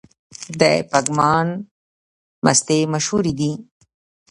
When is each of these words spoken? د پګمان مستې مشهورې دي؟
د 0.59 0.61
پګمان 0.91 1.47
مستې 2.45 2.79
مشهورې 2.93 3.33
دي؟ 3.39 3.51